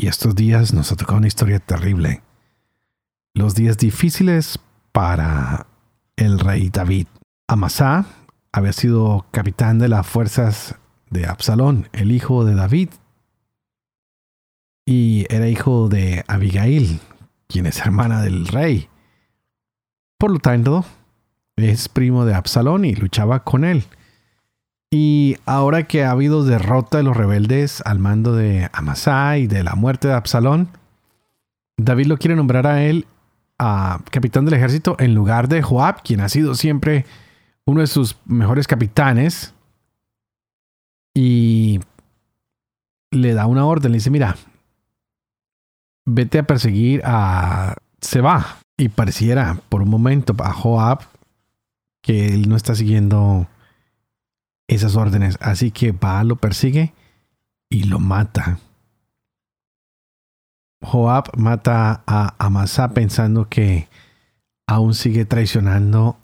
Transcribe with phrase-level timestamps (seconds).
[0.00, 2.22] Y estos días nos ha tocado una historia terrible.
[3.34, 4.60] Los días difíciles
[4.92, 5.66] para
[6.14, 7.08] el rey David.
[7.48, 8.06] Amasá
[8.52, 10.76] había sido capitán de las fuerzas
[11.10, 12.90] de Absalón, el hijo de David.
[14.86, 17.00] Y era hijo de Abigail,
[17.48, 18.88] quien es hermana del rey.
[20.16, 20.84] Por lo tanto,
[21.56, 23.82] es primo de Absalón y luchaba con él.
[24.90, 29.62] Y ahora que ha habido derrota de los rebeldes al mando de Amasá y de
[29.62, 30.70] la muerte de Absalón,
[31.76, 33.06] David lo quiere nombrar a él
[33.58, 37.04] a capitán del ejército en lugar de Joab, quien ha sido siempre
[37.66, 39.52] uno de sus mejores capitanes.
[41.14, 41.80] Y
[43.10, 44.36] le da una orden, le dice, mira,
[46.06, 48.58] vete a perseguir a Seba.
[48.78, 51.00] Y pareciera por un momento a Joab
[52.00, 53.48] que él no está siguiendo
[54.68, 55.38] esas órdenes.
[55.40, 56.92] Así que va, lo persigue
[57.68, 58.58] y lo mata.
[60.80, 63.88] Joab mata a Amasa pensando que
[64.66, 66.16] aún sigue traicionando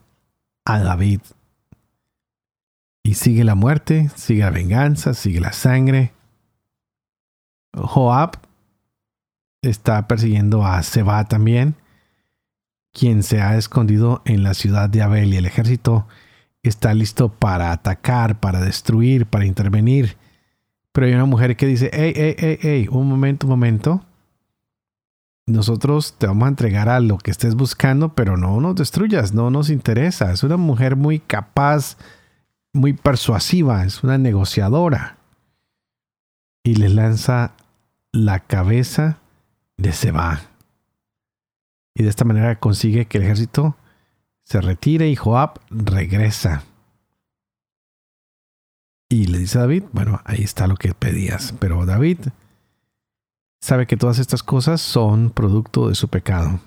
[0.65, 1.20] a David.
[3.03, 6.12] Y sigue la muerte, sigue la venganza, sigue la sangre.
[7.75, 8.39] Joab
[9.61, 11.75] está persiguiendo a Seba también,
[12.92, 16.06] quien se ha escondido en la ciudad de Abel y el ejército
[16.68, 20.16] está listo para atacar, para destruir, para intervenir.
[20.92, 24.04] Pero hay una mujer que dice, hey, hey, hey, hey, un momento, un momento.
[25.46, 29.50] Nosotros te vamos a entregar a lo que estés buscando, pero no nos destruyas, no
[29.50, 30.32] nos interesa.
[30.32, 31.98] Es una mujer muy capaz,
[32.72, 35.19] muy persuasiva, es una negociadora.
[36.62, 37.53] Y le lanza
[38.10, 39.19] la cabeza
[39.76, 40.41] de Seba.
[41.94, 43.76] Y de esta manera consigue que el ejército
[44.44, 46.65] se retira y Joab regresa.
[49.09, 51.55] Y le dice a David, bueno, ahí está lo que pedías.
[51.59, 52.19] Pero David
[53.60, 56.60] sabe que todas estas cosas son producto de su pecado.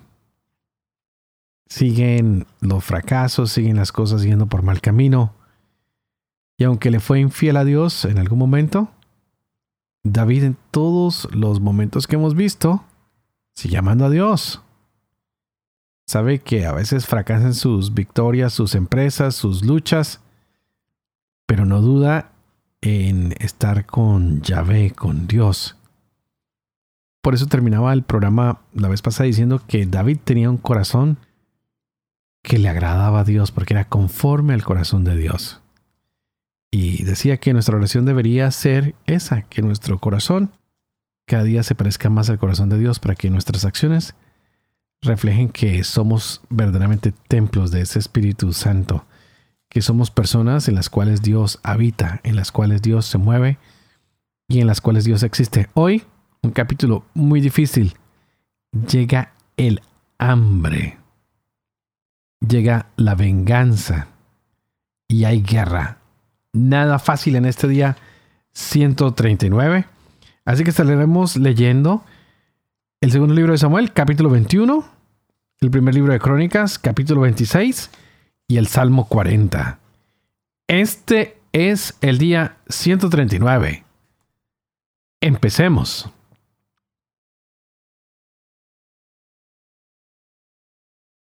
[1.67, 5.33] Siguen los fracasos, siguen las cosas yendo por mal camino.
[6.57, 8.89] Y aunque le fue infiel a Dios en algún momento,
[10.03, 12.83] David en todos los momentos que hemos visto,
[13.53, 14.61] sigue llamando a Dios.
[16.07, 20.21] Sabe que a veces fracasan sus victorias, sus empresas, sus luchas,
[21.45, 22.31] pero no duda
[22.81, 25.75] en estar con Yahvé, con Dios.
[27.21, 31.17] Por eso terminaba el programa la vez pasada diciendo que David tenía un corazón
[32.41, 35.61] que le agradaba a Dios porque era conforme al corazón de Dios.
[36.71, 40.51] Y decía que nuestra oración debería ser esa, que nuestro corazón
[41.25, 44.15] cada día se parezca más al corazón de Dios para que nuestras acciones
[45.01, 49.05] reflejen que somos verdaderamente templos de ese Espíritu Santo,
[49.69, 53.57] que somos personas en las cuales Dios habita, en las cuales Dios se mueve
[54.47, 55.69] y en las cuales Dios existe.
[55.73, 56.03] Hoy,
[56.41, 57.95] un capítulo muy difícil,
[58.89, 59.81] llega el
[60.17, 60.97] hambre,
[62.39, 64.07] llega la venganza
[65.07, 65.99] y hay guerra.
[66.53, 67.97] Nada fácil en este día
[68.53, 69.85] 139.
[70.45, 72.03] Así que estaremos leyendo
[72.99, 74.83] el segundo libro de Samuel, capítulo 21,
[75.59, 77.91] el primer libro de Crónicas, capítulo 26
[78.47, 79.79] y el Salmo 40.
[80.67, 83.83] Este es el día 139.
[85.21, 86.09] Empecemos.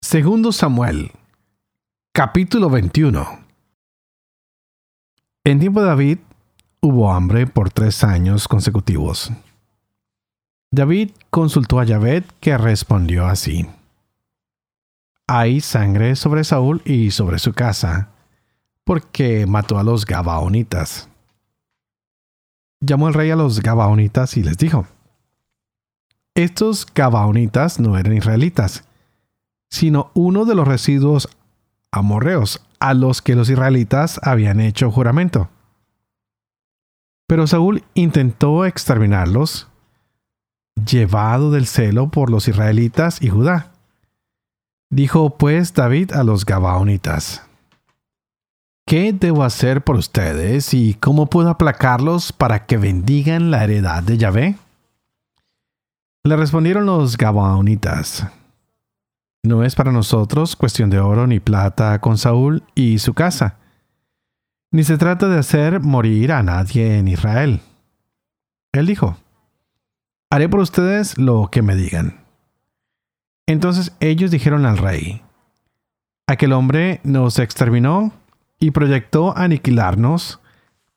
[0.02, 1.12] Segundo Samuel,
[2.14, 3.40] capítulo 21.
[5.44, 6.18] En tiempo de David
[6.80, 9.32] hubo hambre por tres años consecutivos.
[10.76, 13.66] David consultó a Yahvé que respondió así.
[15.26, 18.10] Hay sangre sobre Saúl y sobre su casa,
[18.84, 21.08] porque mató a los Gabaonitas.
[22.82, 24.86] Llamó el rey a los Gabaonitas y les dijo,
[26.36, 28.84] Estos Gabaonitas no eran israelitas,
[29.70, 31.30] sino uno de los residuos
[31.90, 35.48] amorreos a los que los israelitas habían hecho juramento.
[37.28, 39.70] Pero Saúl intentó exterminarlos
[40.76, 43.72] llevado del celo por los israelitas y Judá.
[44.90, 47.44] Dijo pues David a los Gabaonitas,
[48.86, 54.18] ¿qué debo hacer por ustedes y cómo puedo aplacarlos para que bendigan la heredad de
[54.18, 54.56] Yahvé?
[56.24, 58.28] Le respondieron los Gabaonitas.
[59.44, 63.58] No es para nosotros cuestión de oro ni plata con Saúl y su casa,
[64.72, 67.62] ni se trata de hacer morir a nadie en Israel.
[68.74, 69.18] Él dijo,
[70.36, 72.26] haré por ustedes lo que me digan.
[73.48, 75.22] Entonces ellos dijeron al rey,
[76.28, 78.12] aquel hombre nos exterminó
[78.60, 80.42] y proyectó aniquilarnos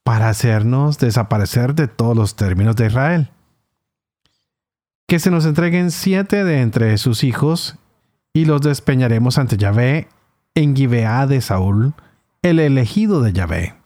[0.02, 3.30] para hacernos desaparecer de todos los términos de Israel.
[5.06, 7.76] Que se nos entreguen siete de entre sus hijos
[8.32, 10.08] y los despeñaremos ante Yahvé
[10.56, 11.94] en Gibeá de Saúl,
[12.42, 13.76] el elegido de Yahvé.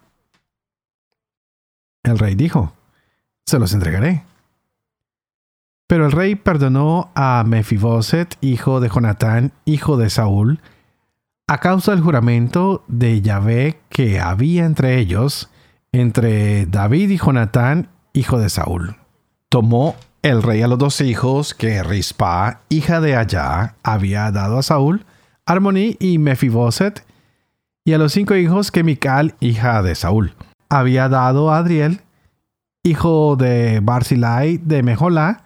[2.05, 2.73] El rey dijo,
[3.45, 4.25] se los entregaré.
[5.93, 10.63] Pero el rey perdonó a Mefiboset, hijo de Jonatán, hijo de Saúl,
[11.47, 15.51] a causa del juramento de Yahvé que había entre ellos,
[15.93, 18.97] entre David y Jonatán, hijo de Saúl.
[19.51, 24.63] Tomó el rey a los dos hijos que Rispa, hija de Allá, había dado a
[24.63, 25.05] Saúl,
[25.45, 27.05] Armoní y Mefiboset,
[27.85, 30.33] y a los cinco hijos que Mical, hija de Saúl,
[30.71, 32.01] había dado a Adriel,
[32.83, 35.42] hijo de Barzilai de Mejolá,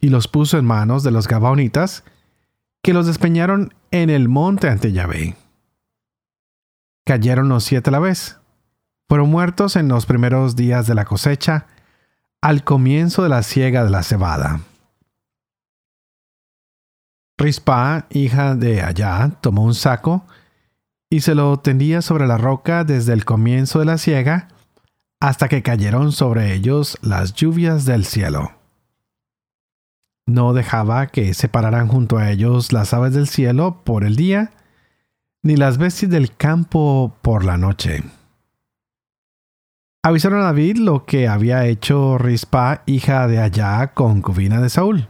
[0.00, 2.04] y los puso en manos de los Gabaonitas,
[2.82, 5.36] que los despeñaron en el monte ante Yahvé.
[7.04, 8.38] Cayeron los siete a la vez.
[9.08, 11.66] Fueron muertos en los primeros días de la cosecha,
[12.40, 14.60] al comienzo de la siega de la cebada.
[17.38, 20.24] Rispa, hija de Allá, tomó un saco
[21.08, 24.48] y se lo tendía sobre la roca desde el comienzo de la siega
[25.20, 28.57] hasta que cayeron sobre ellos las lluvias del cielo.
[30.28, 34.52] No dejaba que se pararan junto a ellos las aves del cielo por el día,
[35.42, 38.02] ni las bestias del campo por la noche.
[40.02, 45.08] Avisaron a David lo que había hecho Rispa, hija de Allá, concubina de Saúl.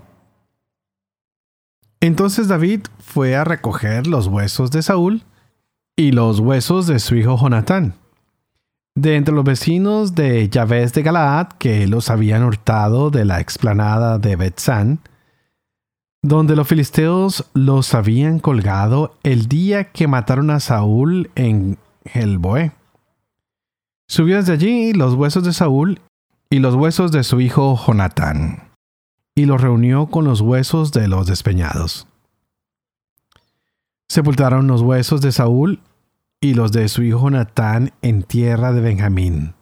[2.01, 5.25] Entonces David fue a recoger los huesos de Saúl
[5.97, 7.95] y los huesos de su hijo Jonatán,
[9.01, 14.19] de entre los vecinos de Yahvé de Galaad que los habían hurtado de la explanada
[14.19, 14.99] de Betzán,
[16.21, 22.73] donde los filisteos los habían colgado el día que mataron a Saúl en Gelboé.
[24.09, 26.01] Subió desde allí los huesos de Saúl
[26.51, 28.65] y los huesos de su hijo Jonatán,
[29.37, 32.09] y los reunió con los huesos de los despeñados.
[34.09, 35.83] Sepultaron los huesos de Saúl
[36.41, 39.55] y los de su hijo Natán en tierra de Benjamín,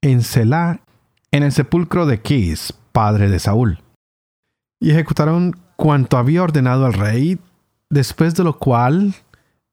[0.00, 0.80] en Selah,
[1.30, 3.82] en el sepulcro de Kis, padre de Saúl.
[4.80, 7.38] Y ejecutaron cuanto había ordenado el rey,
[7.90, 9.14] después de lo cual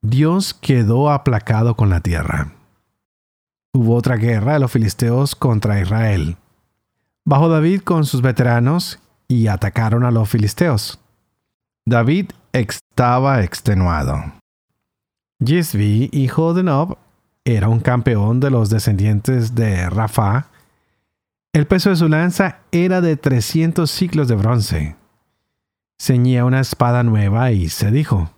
[0.02, 2.52] Dios quedó aplacado con la tierra.
[3.72, 6.36] Hubo otra guerra de los filisteos contra Israel.
[7.24, 10.98] Bajó David con sus veteranos y atacaron a los filisteos.
[11.84, 14.16] David estaba extenuado.
[15.38, 16.96] Yisbi, hijo de Nob,
[17.44, 20.48] era un campeón de los descendientes de Rafa.
[21.52, 24.96] El peso de su lanza era de 300 ciclos de bronce.
[25.98, 28.30] Ceñía una espada nueva y se dijo,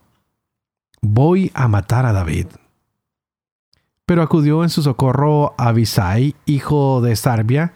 [1.00, 2.46] voy a matar a David.
[4.04, 7.74] Pero acudió en su socorro Abisai, hijo de Sarbia,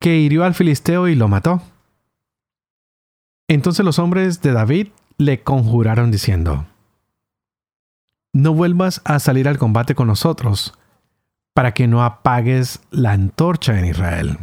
[0.00, 1.62] que hirió al filisteo y lo mató.
[3.48, 4.88] Entonces los hombres de David
[5.18, 6.66] le conjuraron diciendo,
[8.32, 10.74] no vuelvas a salir al combate con nosotros,
[11.54, 14.38] para que no apagues la antorcha en Israel.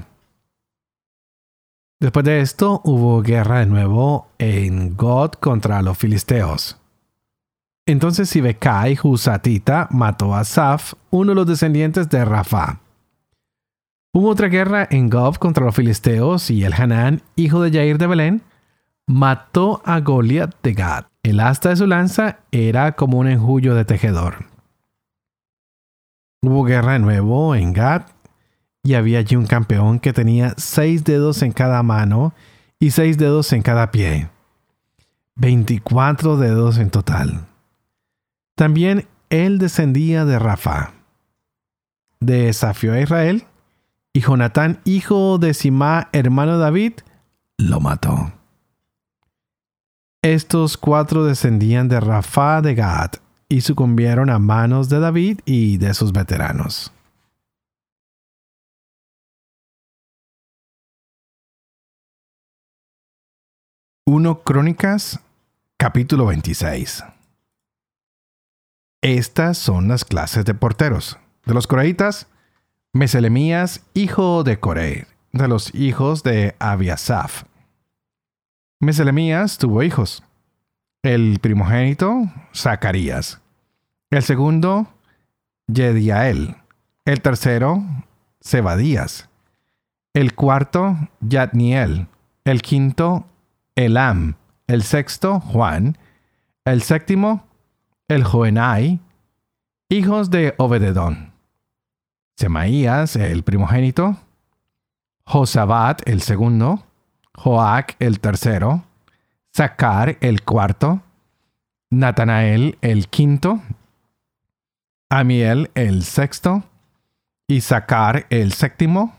[1.99, 6.77] Después de esto hubo guerra de nuevo en God contra los filisteos.
[7.87, 12.81] Entonces Sibekai Husatita mató a Saf, uno de los descendientes de Rafa.
[14.13, 18.07] Hubo otra guerra en Gob contra los filisteos y el Hanán, hijo de Jair de
[18.07, 18.41] Belén,
[19.05, 21.05] mató a Goliat de Gad.
[21.27, 24.45] El asta de su lanza era como un enjullo de tejedor.
[26.41, 28.03] Hubo guerra de nuevo en Gad
[28.81, 32.33] y había allí un campeón que tenía seis dedos en cada mano
[32.79, 34.29] y seis dedos en cada pie.
[35.35, 37.45] Veinticuatro dedos en total.
[38.55, 40.93] También él descendía de Rafa.
[42.21, 43.43] Desafió a Israel
[44.13, 46.93] y Jonatán, hijo de Simá, hermano de David,
[47.57, 48.31] lo mató.
[50.33, 53.11] Estos cuatro descendían de Rafa de Gad
[53.47, 56.91] y sucumbieron a manos de David y de sus veteranos.
[64.05, 65.21] Uno Crónicas,
[65.77, 67.05] capítulo 26.
[69.01, 71.17] Estas son las clases de porteros.
[71.45, 72.27] De los coreitas,
[72.91, 75.07] Meselemías, hijo de Coré.
[75.31, 77.45] De los hijos de Abiasaf,
[78.79, 80.23] Meselemías tuvo hijos.
[81.01, 83.41] El primogénito, Zacarías.
[84.11, 84.87] El segundo,
[85.67, 86.57] Yediael.
[87.03, 87.83] El tercero,
[88.43, 89.29] Zebadías.
[90.13, 92.07] El cuarto, Yadniel.
[92.45, 93.25] El quinto,
[93.75, 94.35] Elam.
[94.67, 95.97] El sexto, Juan.
[96.63, 97.47] El séptimo,
[98.07, 98.99] el Joenai.
[99.89, 101.33] Hijos de Obededón.
[102.35, 104.17] Semaías, el primogénito.
[105.25, 106.86] Josabat, el segundo.
[107.37, 108.83] Joac, el tercero.
[109.55, 111.01] Zacar, el cuarto.
[111.89, 113.61] Natanael, el quinto.
[115.09, 116.63] Amiel, el sexto.
[117.47, 119.15] Y Zacar, el séptimo.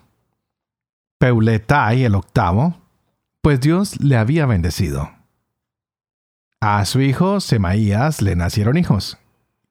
[1.18, 2.76] Peuletai, el octavo.
[3.40, 5.10] Pues Dios le había bendecido.
[6.60, 9.16] A su hijo Semaías le nacieron hijos,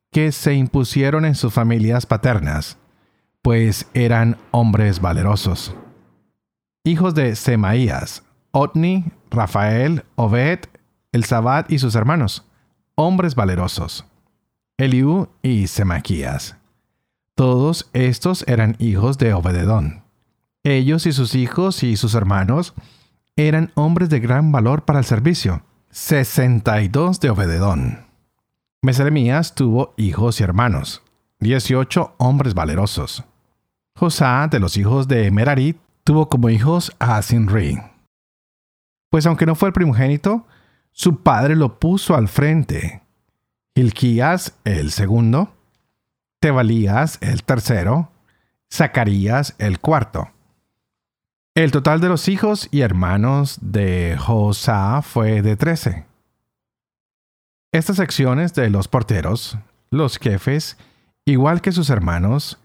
[0.10, 2.78] que se impusieron en sus familias paternas,
[3.42, 5.76] pues eran hombres valerosos.
[6.86, 8.24] Hijos de Semaías,
[8.60, 10.62] Otni, Rafael, Obed,
[11.12, 11.26] el
[11.68, 12.44] y sus hermanos,
[12.96, 14.04] hombres valerosos.
[14.78, 16.58] Eliú y Semaquías.
[17.36, 20.02] Todos estos eran hijos de Obededón.
[20.64, 22.74] Ellos y sus hijos y sus hermanos
[23.36, 25.62] eran hombres de gran valor para el servicio.
[25.92, 28.08] 62 de Obededón.
[28.82, 31.04] Meselemías tuvo hijos y hermanos,
[31.42, 33.24] 18 hombres valerosos.
[33.96, 37.78] Josá, de los hijos de Merari, tuvo como hijos a Sinri.
[39.18, 40.46] Pues aunque no fue el primogénito,
[40.92, 43.02] su padre lo puso al frente.
[43.74, 45.56] Hilquías, el segundo,
[46.40, 48.12] Tebalías, el tercero,
[48.72, 50.30] Zacarías, el cuarto.
[51.56, 56.06] El total de los hijos y hermanos de Josá fue de trece.
[57.72, 59.58] Estas secciones de los porteros,
[59.90, 60.78] los jefes,
[61.26, 62.60] igual que sus hermanos,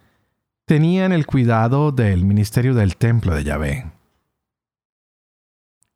[0.66, 4.01] tenían el cuidado del ministerio del templo de Yahvé.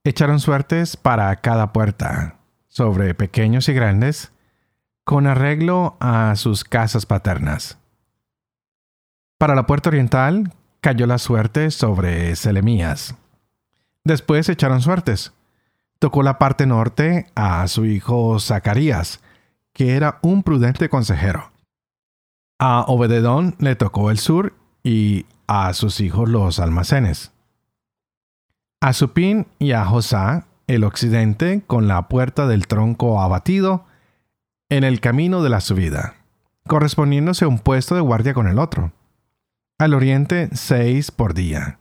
[0.07, 2.37] Echaron suertes para cada puerta,
[2.69, 4.31] sobre pequeños y grandes,
[5.03, 7.79] con arreglo a sus casas paternas.
[9.37, 13.17] Para la puerta oriental cayó la suerte sobre Selemías.
[14.05, 15.33] Después echaron suertes.
[15.99, 19.21] Tocó la parte norte a su hijo Zacarías,
[19.73, 21.51] que era un prudente consejero.
[22.61, 27.33] A Obededón le tocó el sur y a sus hijos los almacenes.
[28.87, 33.85] A Supín y a Josá el occidente con la puerta del tronco abatido
[34.69, 36.15] en el camino de la subida,
[36.69, 38.93] correspondiéndose un puesto de guardia con el otro.
[39.77, 41.81] Al oriente seis por día,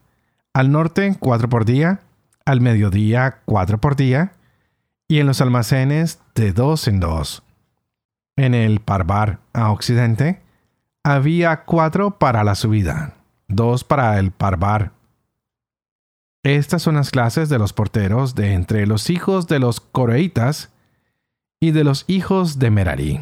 [0.52, 2.00] al norte cuatro por día,
[2.44, 4.32] al mediodía cuatro por día,
[5.06, 7.44] y en los almacenes de dos en dos.
[8.34, 10.42] En el parvar a occidente
[11.04, 13.14] había cuatro para la subida,
[13.46, 14.95] dos para el parvar.
[16.46, 20.70] Estas son las clases de los porteros de entre los hijos de los coreitas
[21.58, 23.20] y de los hijos de Merari.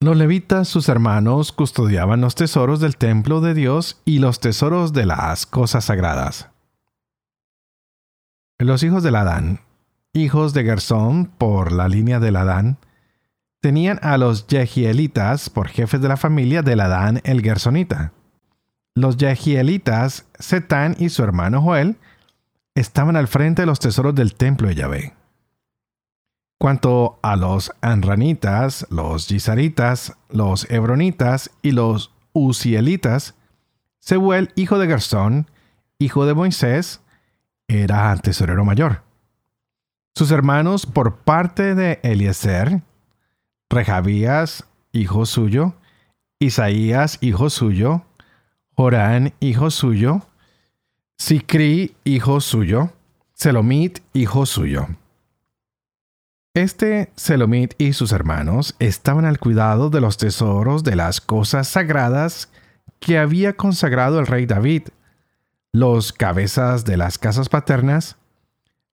[0.00, 5.04] Los levitas, sus hermanos, custodiaban los tesoros del templo de Dios y los tesoros de
[5.04, 6.48] las cosas sagradas.
[8.58, 9.60] Los hijos de Ladán,
[10.14, 12.78] hijos de Gersón por la línea de Ladán,
[13.60, 18.14] tenían a los Yehielitas por jefes de la familia de Ladán el Gersonita.
[18.94, 21.98] Los Yehielitas, Setán y su hermano Joel,
[22.74, 25.14] estaban al frente de los tesoros del templo de Yahvé.
[26.58, 33.34] Cuanto a los anranitas, los gisaritas, los hebronitas y los uzielitas,
[34.00, 35.50] Sebuel, hijo de Gersón,
[35.98, 37.00] hijo de Moisés,
[37.68, 39.02] era tesorero mayor.
[40.14, 42.82] Sus hermanos por parte de Eliezer,
[43.70, 45.74] Rehabías, hijo suyo,
[46.38, 48.04] Isaías, hijo suyo,
[48.76, 50.20] Jorán, hijo suyo,
[51.16, 52.92] Sicri, hijo suyo,
[53.34, 54.88] Selomit, hijo suyo.
[56.54, 62.50] Este Selomit y sus hermanos estaban al cuidado de los tesoros de las cosas sagradas
[63.00, 64.88] que había consagrado el rey David,
[65.72, 68.16] los cabezas de las casas paternas,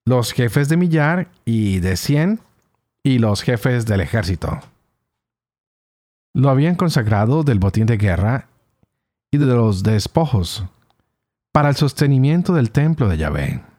[0.05, 2.39] los jefes de millar y de cien,
[3.03, 4.59] y los jefes del ejército.
[6.33, 8.47] Lo habían consagrado del botín de guerra
[9.31, 10.65] y de los despojos
[11.51, 13.71] para el sostenimiento del templo de Yahvé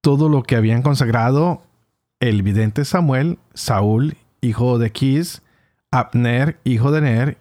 [0.00, 1.62] todo lo que habían consagrado
[2.20, 5.42] el vidente Samuel, Saúl, hijo de Kis,
[5.90, 7.38] Abner, hijo de Ner,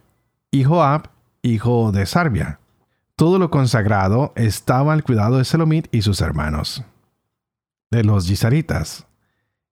[0.52, 1.10] y Joab,
[1.42, 2.60] hijo de Sarbia.
[3.16, 6.84] Todo lo consagrado estaba al cuidado de Selomit y sus hermanos.
[7.90, 9.08] De los Gisaritas.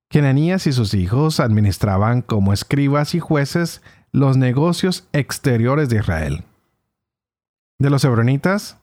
[0.08, 6.44] Kenanías y sus hijos administraban como escribas y jueces los negocios exteriores de Israel.
[7.78, 8.78] De los hebronitas,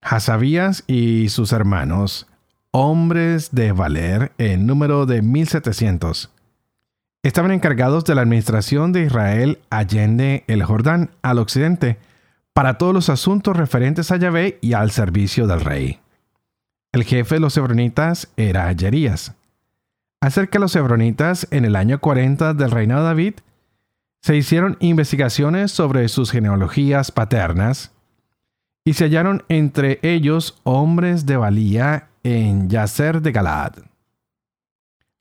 [0.00, 2.26] Hasabías y sus hermanos,
[2.70, 6.30] hombres de valer en número de 1700.
[7.22, 11.98] Estaban encargados de la administración de Israel allende el Jordán al occidente,
[12.54, 16.00] para todos los asuntos referentes a Yahvé y al servicio del rey.
[16.92, 19.34] El jefe de los hebronitas era Yerías.
[20.22, 23.34] Acerca de los hebronitas, en el año 40 del reinado de David,
[24.22, 27.92] se hicieron investigaciones sobre sus genealogías paternas
[28.86, 33.72] y se hallaron entre ellos hombres de valía en Yacer de Galaad.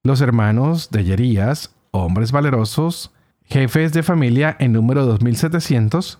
[0.03, 3.11] Los hermanos de Yerías, hombres valerosos,
[3.43, 6.19] jefes de familia en número 2700,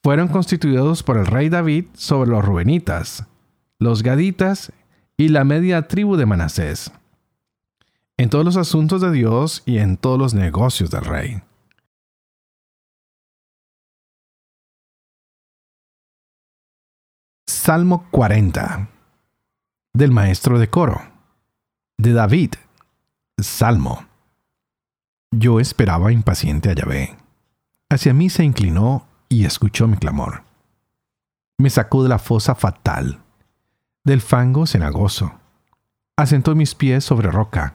[0.00, 3.26] fueron constituidos por el rey David sobre los rubenitas,
[3.80, 4.72] los gaditas
[5.16, 6.92] y la media tribu de Manasés,
[8.16, 11.42] en todos los asuntos de Dios y en todos los negocios del rey.
[17.62, 18.88] Salmo 40
[19.92, 20.98] del maestro de coro
[21.98, 22.54] de David.
[23.36, 24.06] Salmo.
[25.30, 27.18] Yo esperaba impaciente a Yahvé.
[27.90, 30.42] Hacia mí se inclinó y escuchó mi clamor.
[31.58, 33.18] Me sacó de la fosa fatal,
[34.04, 35.34] del fango cenagoso.
[36.16, 37.74] Asentó mis pies sobre roca,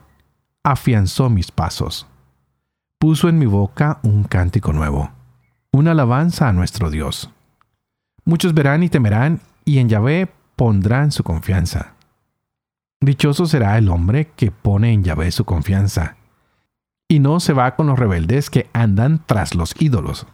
[0.64, 2.08] afianzó mis pasos.
[2.98, 5.12] Puso en mi boca un cántico nuevo,
[5.70, 7.30] una alabanza a nuestro Dios.
[8.24, 11.94] Muchos verán y temerán y en Yahvé pondrán su confianza.
[13.00, 16.16] Dichoso será el hombre que pone en Yahvé su confianza,
[17.08, 20.26] y no se va con los rebeldes que andan tras los ídolos.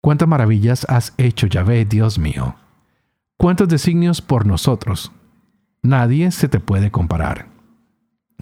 [0.00, 2.54] Cuántas maravillas has hecho, Yahvé, Dios mío.
[3.36, 5.12] Cuántos designios por nosotros.
[5.82, 7.48] Nadie se te puede comparar.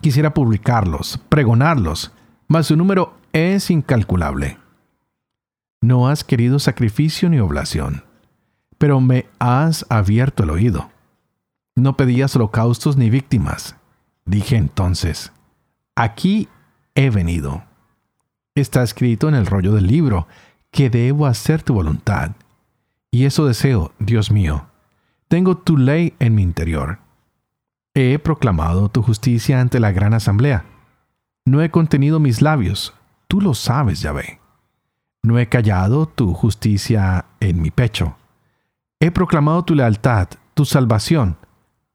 [0.00, 2.12] Quisiera publicarlos, pregonarlos,
[2.46, 4.58] mas su número es incalculable.
[5.80, 8.05] No has querido sacrificio ni oblación
[8.78, 10.90] pero me has abierto el oído.
[11.74, 13.76] No pedías holocaustos ni víctimas.
[14.24, 15.32] Dije entonces,
[15.94, 16.48] aquí
[16.94, 17.64] he venido.
[18.54, 20.26] Está escrito en el rollo del libro
[20.70, 22.32] que debo hacer tu voluntad.
[23.10, 24.66] Y eso deseo, Dios mío.
[25.28, 26.98] Tengo tu ley en mi interior.
[27.94, 30.64] He proclamado tu justicia ante la gran asamblea.
[31.44, 32.94] No he contenido mis labios,
[33.28, 34.40] tú lo sabes, Yahvé.
[35.22, 38.16] No he callado tu justicia en mi pecho.
[38.98, 41.36] He proclamado tu lealtad, tu salvación.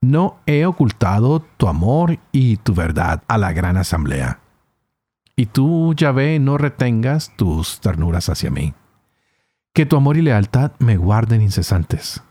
[0.01, 4.39] No he ocultado tu amor y tu verdad a la gran asamblea.
[5.35, 8.73] Y tú, Yahvé, no retengas tus ternuras hacia mí.
[9.73, 12.21] Que tu amor y lealtad me guarden incesantes.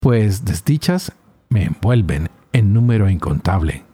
[0.00, 1.12] Pues desdichas
[1.50, 3.84] me envuelven en número incontable.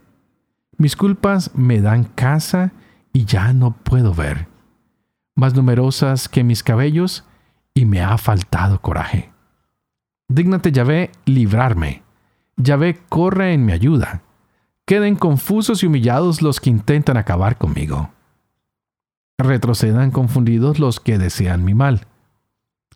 [0.77, 2.73] Mis culpas me dan casa
[3.13, 4.47] y ya no puedo ver.
[5.35, 7.25] Más numerosas que mis cabellos
[7.75, 9.33] y me ha faltado coraje.
[10.31, 12.05] Dígnate, Yahvé, librarme.
[12.57, 14.23] Yahvé, corre en mi ayuda.
[14.87, 18.11] Queden confusos y humillados los que intentan acabar conmigo.
[19.39, 22.07] Retrocedan confundidos los que desean mi mal.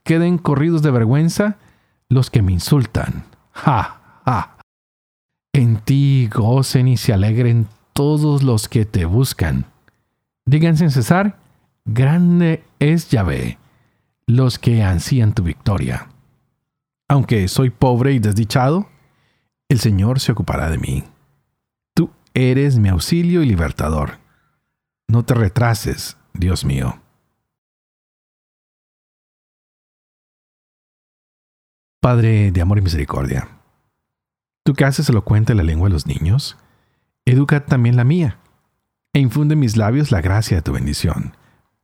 [0.05, 1.57] Queden corridos de vergüenza
[2.09, 3.25] los que me insultan.
[3.51, 4.21] ¡Ja!
[4.25, 4.57] ¡Ja!
[5.53, 9.65] En ti gocen y se alegren todos los que te buscan.
[10.47, 11.37] Digan sin cesar,
[11.85, 13.59] grande es Yahvé,
[14.27, 16.14] los que ansían tu victoria.
[17.15, 18.89] Aunque soy pobre y desdichado,
[19.69, 21.05] el Señor se ocupará de mí.
[21.95, 24.19] Tú eres mi auxilio y libertador.
[25.07, 27.01] No te retrases, Dios mío.
[32.01, 33.61] Padre de amor y misericordia,
[34.65, 36.57] tú que haces elocuente la lengua de los niños,
[37.27, 38.41] educa también la mía,
[39.13, 41.37] e infunde en mis labios la gracia de tu bendición,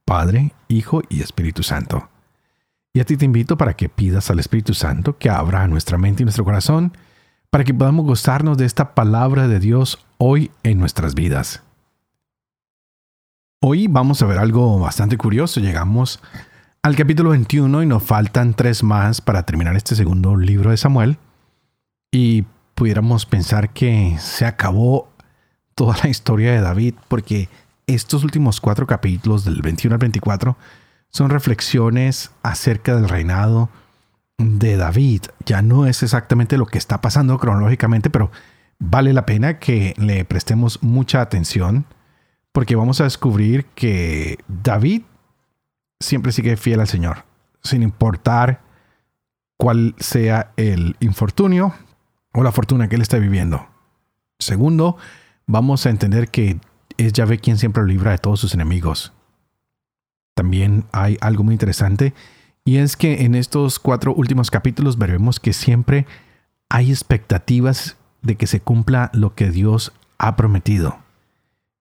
[0.04, 2.10] Padre, Hijo y Espíritu Santo.
[2.92, 6.22] Y a ti te invito para que pidas al Espíritu Santo que abra nuestra mente
[6.22, 6.92] y nuestro corazón
[7.48, 11.62] para que podamos gozarnos de esta palabra de Dios hoy en nuestras vidas.
[13.62, 15.60] Hoy vamos a ver algo bastante curioso.
[15.60, 16.20] Llegamos
[16.82, 21.18] al capítulo 21 y nos faltan tres más para terminar este segundo libro de Samuel.
[22.10, 25.08] Y pudiéramos pensar que se acabó
[25.76, 27.48] toda la historia de David porque
[27.86, 30.56] estos últimos cuatro capítulos del 21 al 24
[31.10, 33.68] son reflexiones acerca del reinado
[34.38, 35.22] de David.
[35.44, 38.30] Ya no es exactamente lo que está pasando cronológicamente, pero
[38.78, 41.84] vale la pena que le prestemos mucha atención
[42.52, 45.02] porque vamos a descubrir que David
[46.00, 47.24] siempre sigue fiel al Señor,
[47.62, 48.60] sin importar
[49.56, 51.74] cuál sea el infortunio
[52.32, 53.68] o la fortuna que él está viviendo.
[54.38, 54.96] Segundo,
[55.46, 56.58] vamos a entender que
[56.96, 59.12] es Yahvé quien siempre lo libra de todos sus enemigos
[60.34, 62.14] también hay algo muy interesante
[62.64, 66.06] y es que en estos cuatro últimos capítulos veremos que siempre
[66.68, 70.98] hay expectativas de que se cumpla lo que Dios ha prometido.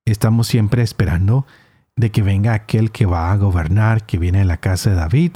[0.05, 1.45] Estamos siempre esperando
[1.95, 5.33] de que venga aquel que va a gobernar, que viene de la casa de David,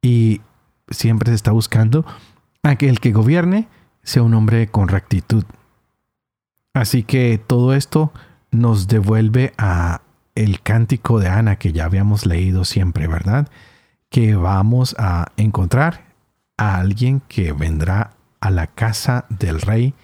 [0.00, 0.40] y
[0.88, 2.04] siempre se está buscando
[2.62, 3.68] a que el que gobierne
[4.02, 5.44] sea un hombre con rectitud.
[6.74, 8.12] Así que todo esto
[8.50, 10.00] nos devuelve a
[10.34, 13.48] el cántico de Ana que ya habíamos leído siempre, ¿verdad?
[14.08, 16.04] Que vamos a encontrar
[16.56, 19.94] a alguien que vendrá a la casa del rey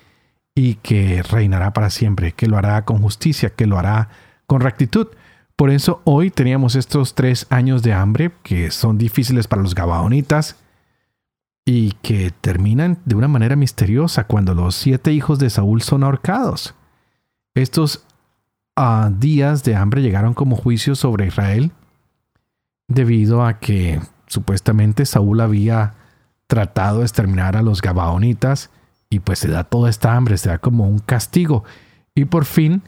[0.54, 4.08] y que reinará para siempre, que lo hará con justicia, que lo hará
[4.46, 5.08] con rectitud.
[5.56, 10.56] Por eso hoy teníamos estos tres años de hambre que son difíciles para los gabaonitas
[11.64, 16.74] y que terminan de una manera misteriosa cuando los siete hijos de Saúl son ahorcados.
[17.54, 18.04] Estos
[19.18, 21.72] días de hambre llegaron como juicio sobre Israel
[22.86, 25.94] debido a que supuestamente Saúl había
[26.46, 28.70] tratado de exterminar a los gabaonitas
[29.10, 31.64] y pues se da toda esta hambre, se da como un castigo
[32.14, 32.82] y por fin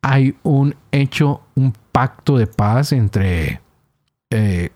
[0.00, 3.60] hay un hecho, un pacto de paz entre
[4.30, 4.70] eh,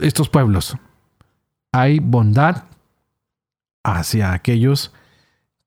[0.00, 0.76] estos pueblos
[1.76, 2.64] hay bondad
[3.84, 4.94] hacia aquellos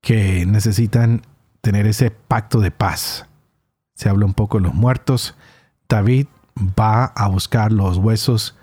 [0.00, 1.22] que necesitan
[1.60, 3.29] tener ese pacto de paz.
[4.00, 5.36] Se habla un poco de los muertos.
[5.86, 6.26] David
[6.58, 8.56] va a buscar los huesos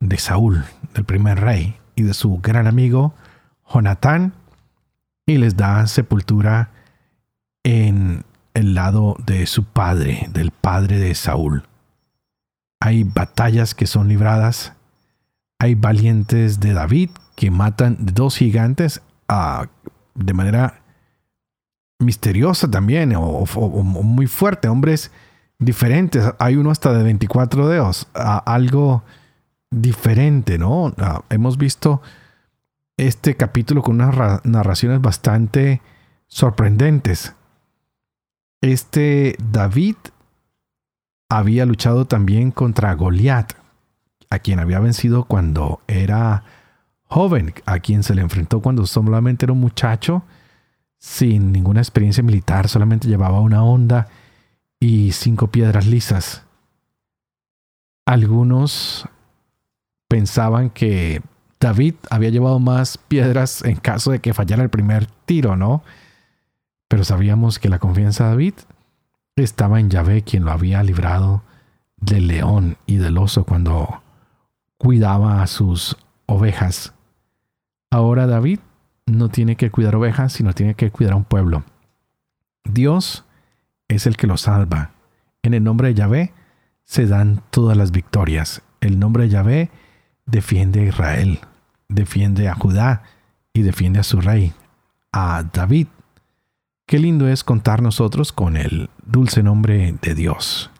[0.00, 3.14] de Saúl, del primer rey, y de su gran amigo
[3.72, 4.32] Jonatán,
[5.26, 6.70] y les da sepultura
[7.62, 8.24] en
[8.54, 11.68] el lado de su padre, del padre de Saúl.
[12.80, 14.72] Hay batallas que son libradas
[15.60, 19.66] hay valientes de David que matan dos gigantes ah,
[20.14, 20.79] de manera
[22.00, 23.44] misteriosa también o,
[24.02, 25.10] muy fuerte, hombres
[25.58, 26.24] diferentes.
[26.38, 29.04] Hay uno hasta de 24 dedos, algo
[29.70, 30.92] diferente, ¿no?
[30.98, 32.02] Ah, hemos visto
[32.96, 35.80] este capítulo con unas narraciones bastante
[36.26, 37.34] sorprendentes.
[38.60, 39.96] Este David
[41.28, 43.52] había luchado también contra Goliat
[44.30, 46.44] a quien había vencido cuando era
[47.04, 50.22] joven, a quien se le enfrentó cuando solamente era un muchacho,
[51.00, 54.08] sin ninguna experiencia militar, solamente llevaba una onda
[54.78, 56.44] y cinco piedras lisas.
[58.04, 59.08] Algunos
[60.08, 61.22] pensaban que
[61.58, 65.82] David había llevado más piedras en caso de que fallara el primer tiro, ¿no?
[66.88, 68.54] Pero sabíamos que la confianza de David
[69.36, 71.42] estaba en Yahvé, quien lo había librado
[71.96, 74.02] del león y del oso cuando
[74.76, 76.92] cuidaba a sus ovejas.
[77.90, 78.60] Ahora David
[79.10, 81.64] no tiene que cuidar ovejas, sino tiene que cuidar a un pueblo.
[82.64, 83.24] Dios
[83.88, 84.92] es el que lo salva.
[85.42, 86.32] En el nombre de Yahvé
[86.84, 88.62] se dan todas las victorias.
[88.80, 89.70] El nombre de Yahvé
[90.26, 91.40] defiende a Israel,
[91.88, 93.02] defiende a Judá
[93.52, 94.52] y defiende a su rey,
[95.12, 95.88] a David.
[96.86, 100.70] Qué lindo es contar nosotros con el dulce nombre de Dios,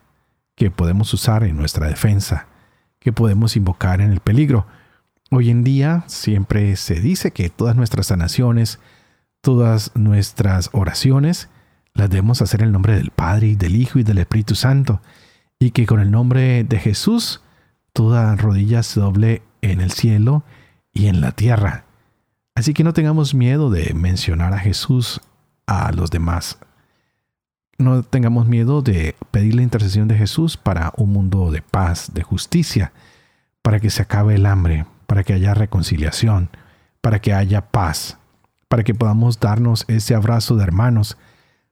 [0.56, 2.46] que podemos usar en nuestra defensa
[3.00, 4.66] que podemos invocar en el peligro.
[5.30, 8.80] Hoy en día siempre se dice que todas nuestras sanaciones,
[9.40, 11.48] todas nuestras oraciones,
[11.94, 15.00] las debemos hacer en el nombre del Padre y del Hijo y del Espíritu Santo,
[15.58, 17.42] y que con el nombre de Jesús
[17.92, 20.44] toda rodilla se doble en el cielo
[20.92, 21.84] y en la tierra.
[22.54, 25.20] Así que no tengamos miedo de mencionar a Jesús
[25.66, 26.58] a los demás
[27.80, 32.22] no tengamos miedo de pedir la intercesión de Jesús para un mundo de paz, de
[32.22, 32.92] justicia,
[33.62, 36.50] para que se acabe el hambre, para que haya reconciliación,
[37.00, 38.16] para que haya paz,
[38.68, 41.18] para que podamos darnos ese abrazo de hermanos,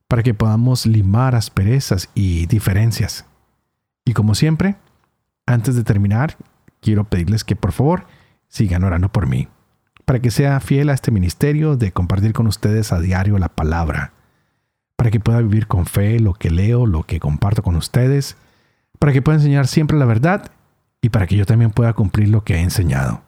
[0.08, 3.26] para que podamos limar asperezas y diferencias.
[4.04, 4.74] Y como siempre,
[5.46, 6.36] antes de terminar,
[6.80, 8.08] quiero pedirles que por favor
[8.48, 9.46] sigan orando por mí,
[10.04, 14.14] para que sea fiel a este ministerio de compartir con ustedes a diario la palabra
[14.96, 18.36] para que pueda vivir con fe lo que leo, lo que comparto con ustedes,
[18.98, 20.50] para que pueda enseñar siempre la verdad
[21.00, 23.27] y para que yo también pueda cumplir lo que he enseñado.